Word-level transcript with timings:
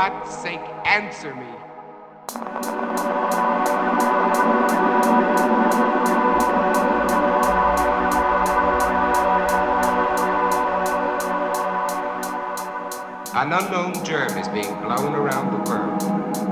God's 0.00 0.32
sake, 0.32 0.60
answer 0.84 1.34
me. 1.34 1.42
An 13.34 13.52
unknown 13.52 14.04
germ 14.04 14.38
is 14.38 14.46
being 14.50 14.72
blown 14.82 15.16
around 15.16 15.50
the 15.50 15.68
world. 15.68 16.00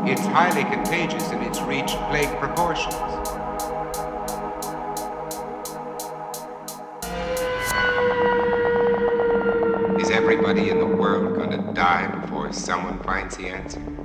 It's 0.08 0.22
highly 0.22 0.64
contagious 0.64 1.30
and 1.30 1.46
it's 1.46 1.60
reached 1.60 1.98
plague 2.08 2.36
proportions. 2.40 2.96
Is 10.02 10.10
everybody 10.10 10.70
in 10.70 10.80
the 10.80 10.86
world 10.86 11.36
gonna 11.38 11.72
die 11.72 12.15
someone 12.52 12.98
finds 13.02 13.36
the 13.36 13.48
answer? 13.48 13.95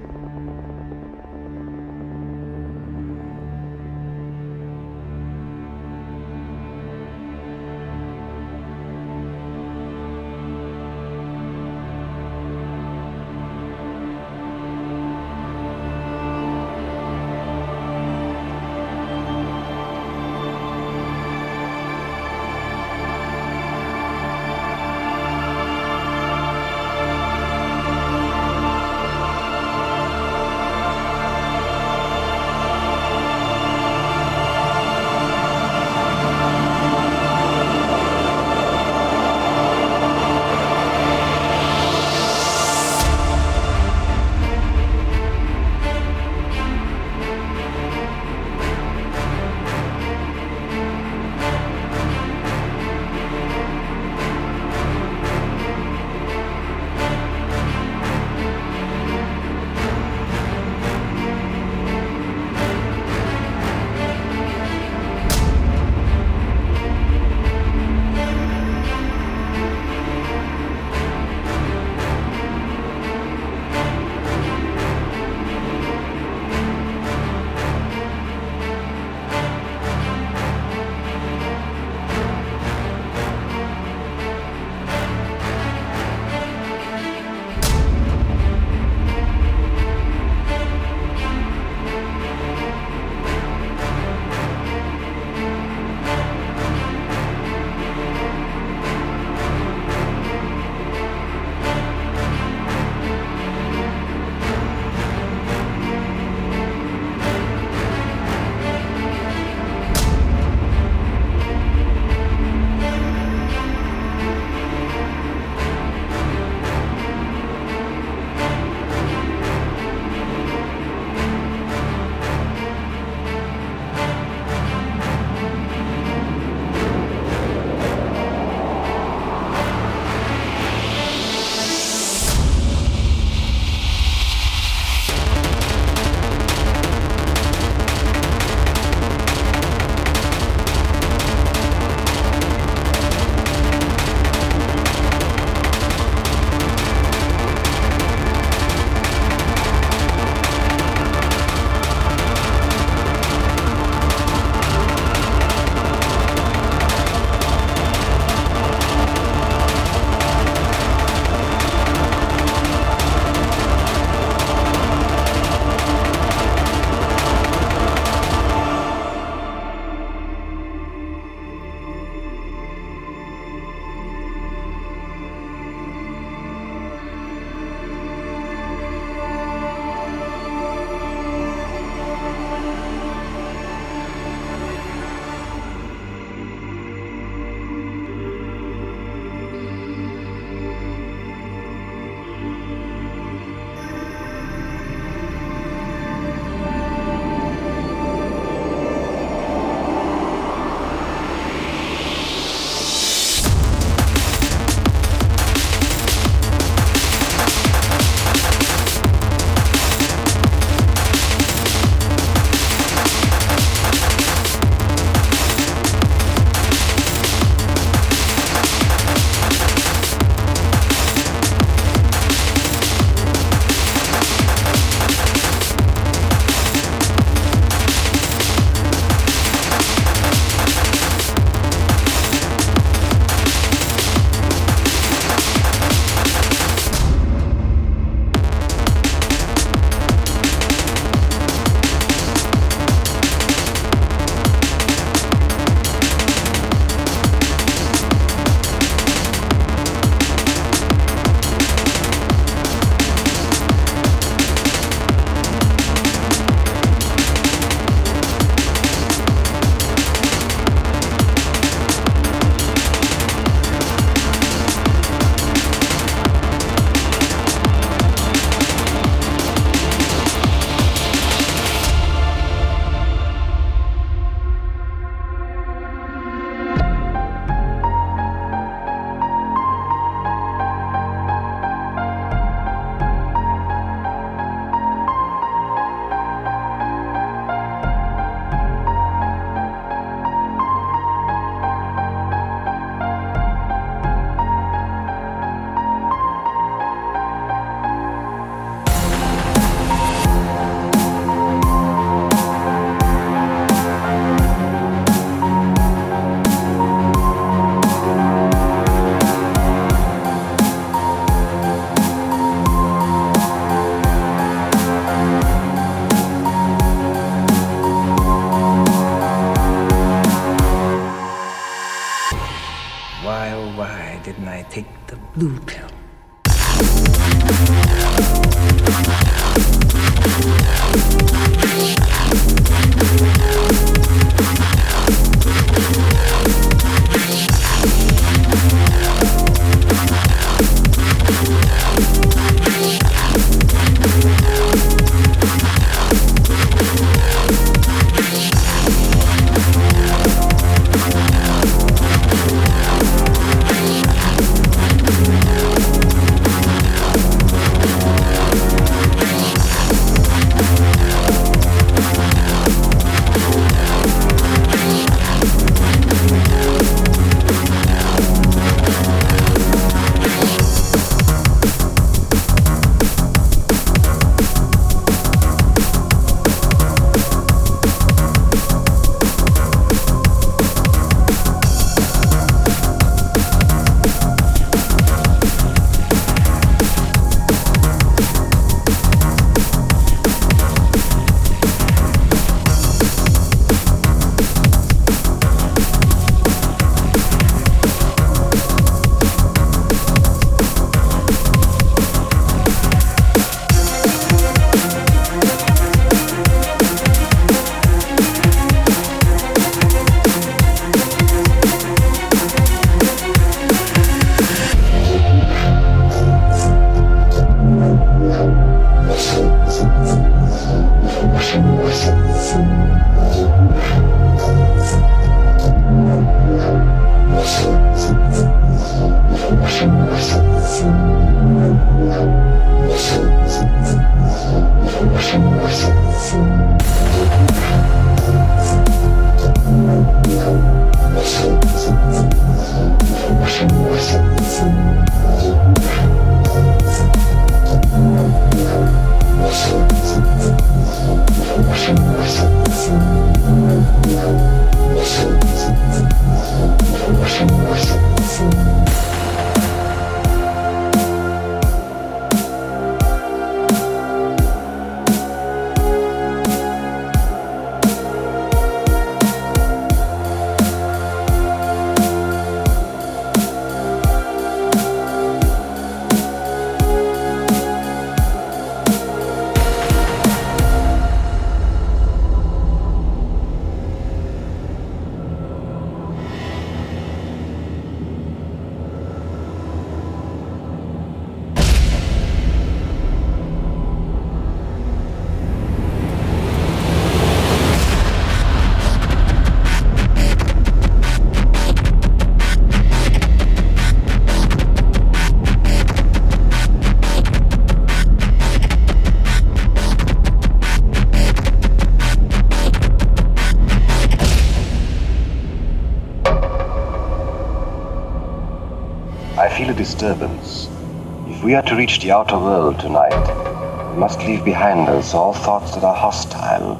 We 521.51 521.55
are 521.55 521.61
to 521.63 521.75
reach 521.75 521.99
the 521.99 522.09
outer 522.09 522.39
world 522.39 522.79
tonight, 522.79 523.91
we 523.91 523.99
must 523.99 524.19
leave 524.19 524.45
behind 524.45 524.87
us 524.87 525.13
all 525.13 525.33
thoughts 525.33 525.75
that 525.75 525.83
are 525.83 525.93
hostile 525.93 526.79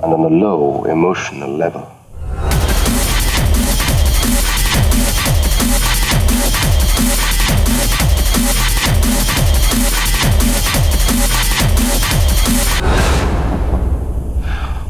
and 0.00 0.12
on 0.12 0.20
a 0.20 0.28
low 0.28 0.84
emotional 0.84 1.50
level. 1.50 1.80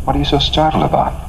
What 0.04 0.14
are 0.14 0.18
you 0.18 0.26
so 0.26 0.38
startled 0.38 0.84
about? 0.84 1.25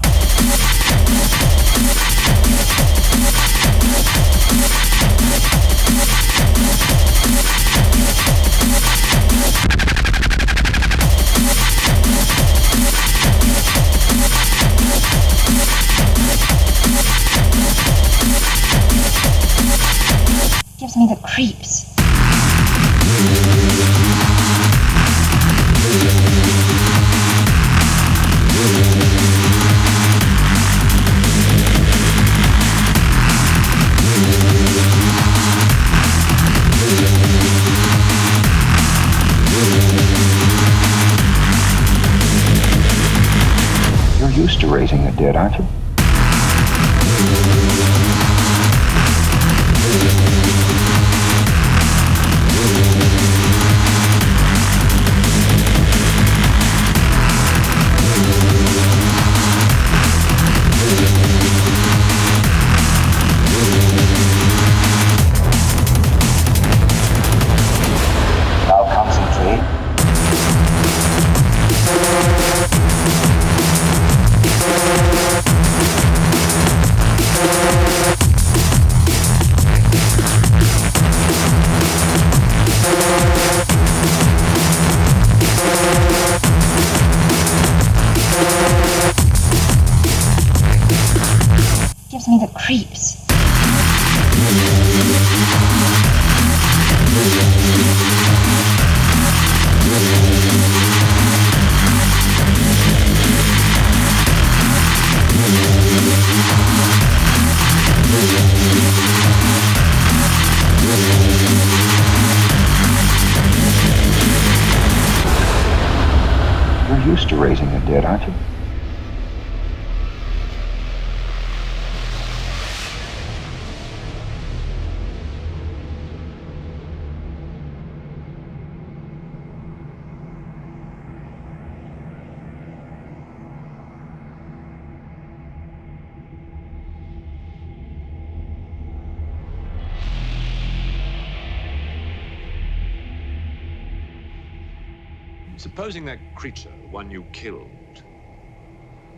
Supposing 145.57 146.05
that 146.05 146.19
creature, 146.35 146.69
the 146.83 146.87
one 146.89 147.09
you 147.09 147.23
killed, 147.33 148.03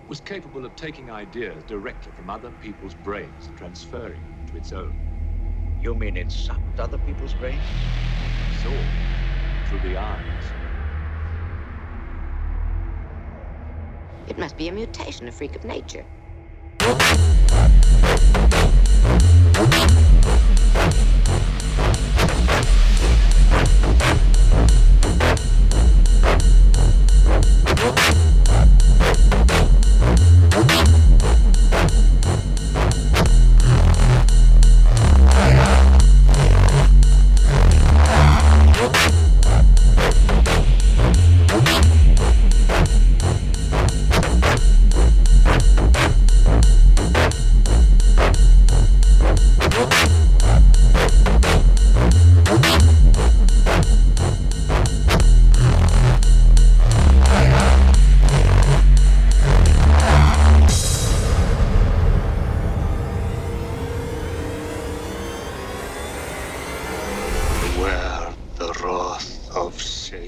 was 0.07 0.21
capable 0.21 0.65
of 0.65 0.73
taking 0.77 1.11
ideas 1.11 1.61
directly 1.67 2.13
from 2.15 2.29
other 2.29 2.49
people's 2.61 2.93
brains 2.93 3.47
and 3.47 3.57
transferring 3.57 4.21
them 4.21 4.47
to 4.47 4.55
its 4.55 4.71
own. 4.71 4.97
You 5.81 5.93
mean 5.95 6.15
it 6.15 6.31
sucked 6.31 6.79
other 6.79 6.97
people's 6.99 7.33
brains? 7.33 7.61
So, 8.63 8.69
through 9.67 9.89
the 9.89 9.97
eyes. 9.97 10.43
It 14.29 14.37
must 14.37 14.55
be 14.55 14.69
a 14.69 14.71
mutation, 14.71 15.27
a 15.27 15.33
freak 15.33 15.57
of 15.57 15.65
nature. 15.65 16.05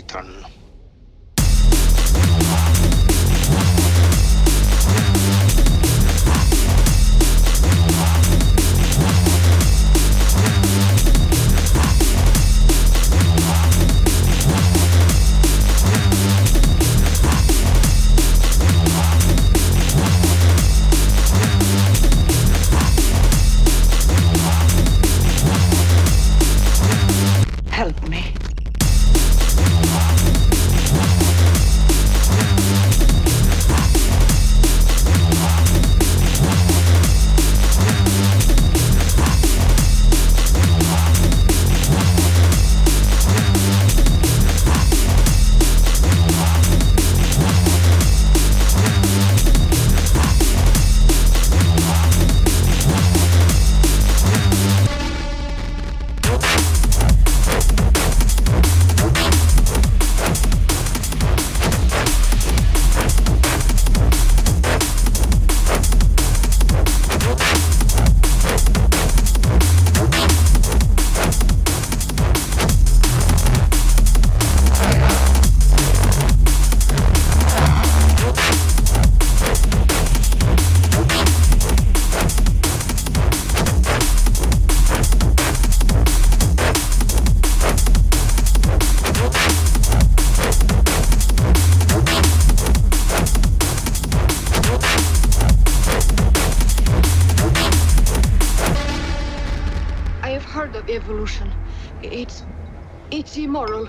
Of 0.09 0.45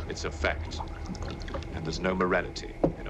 It's 0.08 0.24
a 0.24 0.30
fact. 0.30 0.82
And 1.74 1.84
there's 1.86 2.00
no 2.00 2.14
morality 2.14 2.76
in 2.98 3.06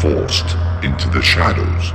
Forced 0.00 0.56
into 0.84 1.08
the 1.10 1.20
shadows. 1.20 1.90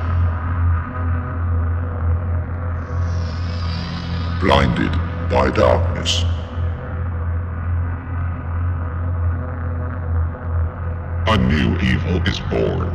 Blinded 4.41 4.91
by 5.29 5.49
darkness. 5.49 6.23
A 11.27 11.37
new 11.37 11.77
evil 11.79 12.21
is 12.27 12.39
born. 12.41 12.89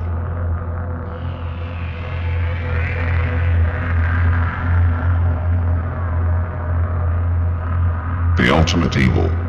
The 8.37 8.55
ultimate 8.55 8.97
evil 8.99 9.48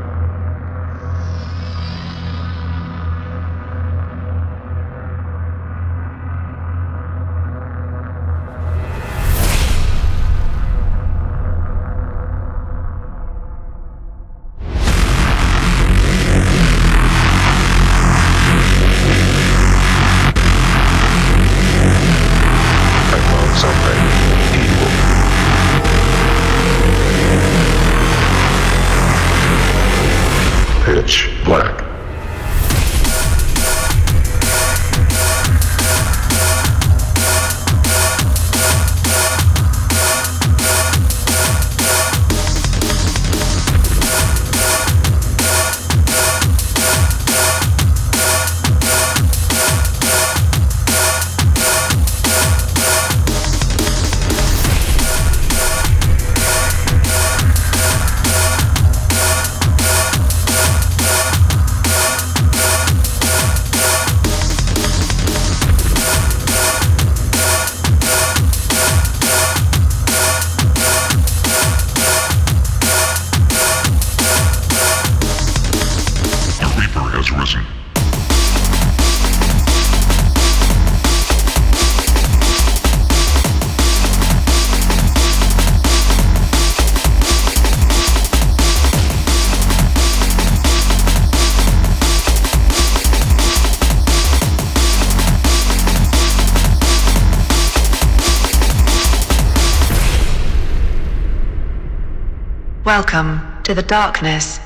Welcome 102.90 103.62
to 103.66 103.76
the 103.76 103.84
darkness. 103.84 104.60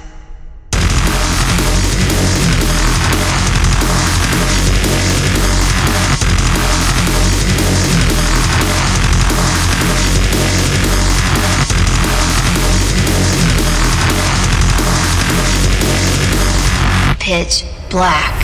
Pitch 17.20 17.66
black. 17.90 18.43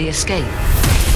Escape. 0.00 1.11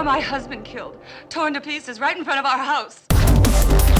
saw 0.00 0.04
my 0.04 0.20
husband 0.20 0.64
killed, 0.64 0.96
torn 1.28 1.52
to 1.52 1.60
pieces 1.60 2.00
right 2.00 2.16
in 2.16 2.24
front 2.24 2.40
of 2.40 2.46
our 2.46 2.56
house. 2.56 3.99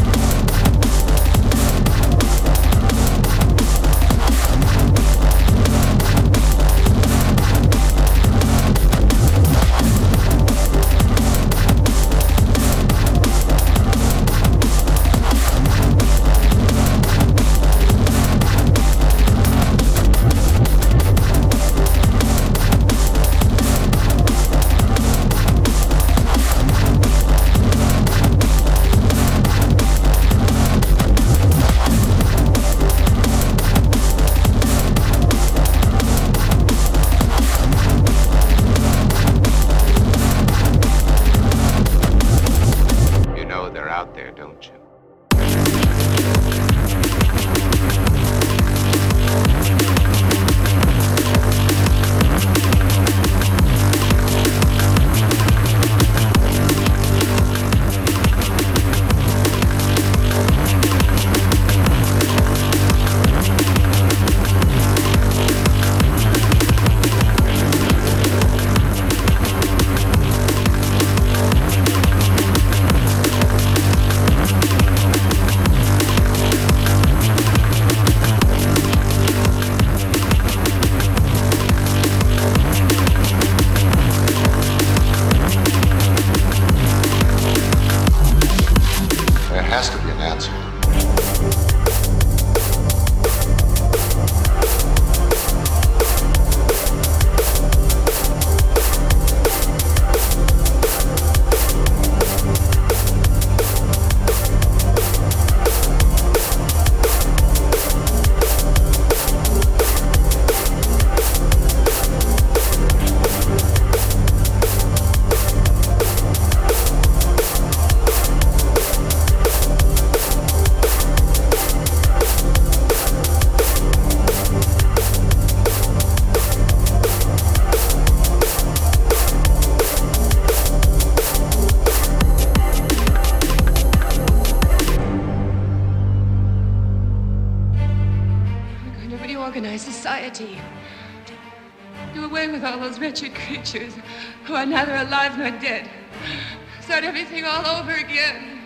Everything 147.21 147.45
all 147.45 147.79
over 147.79 147.93
again. 147.93 148.63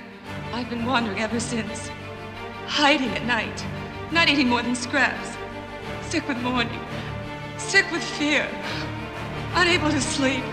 I've 0.52 0.70
been 0.70 0.86
wandering 0.86 1.18
ever 1.18 1.40
since. 1.40 1.88
Hiding 2.66 3.09
at 3.09 3.24
night, 3.24 3.64
not 4.12 4.28
eating 4.28 4.48
more 4.48 4.62
than 4.62 4.76
scraps. 4.76 5.36
Sick 6.09 6.28
with 6.28 6.38
mourning, 6.38 6.80
sick 7.59 7.90
with 7.90 8.05
fear, 8.05 8.48
unable 9.55 9.90
to 9.90 10.00
sleep. 10.00 10.44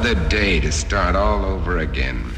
Another 0.00 0.28
day 0.30 0.60
to 0.60 0.72
start 0.72 1.14
all 1.14 1.44
over 1.44 1.76
again. 1.76 2.29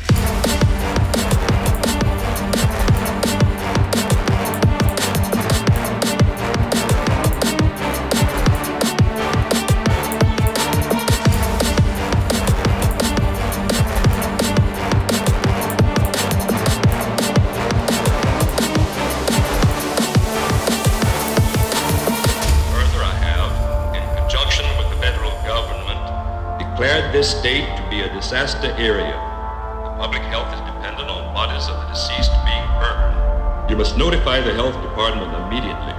Disaster 28.63 28.83
area. 28.83 29.19
The 29.83 29.91
public 29.99 30.23
health 30.31 30.47
is 30.55 30.61
dependent 30.61 31.11
on 31.11 31.35
bodies 31.35 31.67
of 31.67 31.75
the 31.83 31.87
deceased 31.91 32.31
being 32.47 32.67
burned. 32.79 33.71
You 33.71 33.77
must 33.77 33.99
notify 33.99 34.41
the 34.41 34.55
health 34.55 34.75
department 34.83 35.35
immediately. 35.47 35.95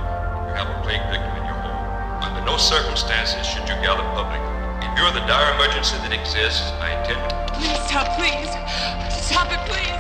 You 0.48 0.54
have 0.56 0.72
a 0.72 0.80
plague 0.84 1.04
victim 1.12 1.32
in 1.36 1.44
your 1.44 1.60
home. 1.60 2.24
Under 2.24 2.40
no 2.46 2.56
circumstances 2.58 3.46
should 3.46 3.68
you 3.68 3.76
gather 3.84 4.04
public. 4.16 4.40
In 4.80 4.96
view 4.96 5.04
of 5.08 5.14
the 5.14 5.26
dire 5.28 5.56
emergency 5.56 5.98
that 6.08 6.14
exists, 6.16 6.72
I 6.80 6.96
intend 7.00 7.20
to... 7.20 7.36
Please 7.60 7.80
stop, 7.84 8.08
please. 8.16 8.52
Stop 9.12 9.52
it, 9.52 9.60
please. 9.68 10.00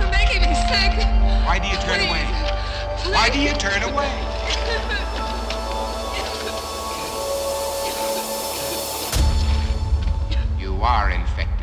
You're 0.00 0.08
making 0.08 0.40
me 0.40 0.56
sick. 0.64 1.04
Why 1.44 1.60
do 1.60 1.68
you 1.68 1.76
turn 1.84 2.00
please. 2.00 2.08
away? 2.08 2.24
Please. 2.96 3.12
Why 3.12 3.28
do 3.28 3.38
you 3.40 3.52
turn 3.60 3.82
away? 3.84 4.08
You 10.58 10.82
are 10.82 11.10
infected. 11.10 11.53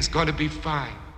Everything's 0.00 0.14
going 0.14 0.26
to 0.28 0.32
be 0.32 0.48
fine. 0.48 1.09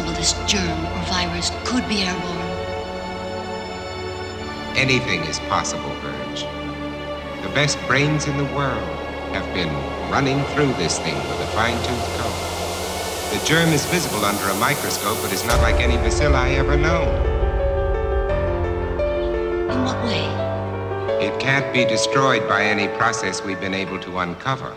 Possible 0.00 0.18
this 0.18 0.32
germ 0.50 0.86
or 0.86 1.02
virus 1.04 1.50
could 1.64 1.86
be 1.88 2.02
airborne? 2.02 2.38
Anything 4.76 5.20
is 5.24 5.38
possible, 5.40 5.90
Verge. 6.00 6.42
The 7.42 7.50
best 7.54 7.78
brains 7.86 8.26
in 8.26 8.36
the 8.36 8.44
world 8.56 8.88
have 9.34 9.46
been 9.54 9.72
running 10.10 10.42
through 10.54 10.72
this 10.74 10.98
thing 11.00 11.16
with 11.16 11.40
a 11.40 11.46
fine-tooth 11.48 12.18
comb. 12.18 13.38
The 13.38 13.44
germ 13.44 13.68
is 13.70 13.84
visible 13.86 14.24
under 14.24 14.44
a 14.48 14.54
microscope, 14.54 15.18
but 15.22 15.32
is 15.32 15.44
not 15.44 15.60
like 15.60 15.76
any 15.80 15.96
bacilli 15.96 16.56
ever 16.56 16.76
known. 16.76 17.08
In 19.70 19.84
what 19.84 20.02
way? 20.04 20.24
It 21.24 21.38
can't 21.38 21.72
be 21.72 21.84
destroyed 21.84 22.48
by 22.48 22.64
any 22.64 22.88
process 22.96 23.44
we've 23.44 23.60
been 23.60 23.74
able 23.74 23.98
to 24.00 24.18
uncover. 24.18 24.74